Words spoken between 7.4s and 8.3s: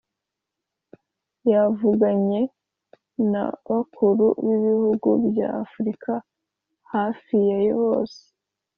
ya bose